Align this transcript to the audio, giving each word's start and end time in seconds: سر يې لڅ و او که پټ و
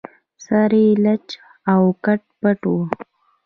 سر 0.45 0.71
يې 0.83 0.87
لڅ 1.03 1.27
و 1.39 1.43
او 1.71 1.81
که 2.03 2.13
پټ 2.41 2.61
و 2.71 2.75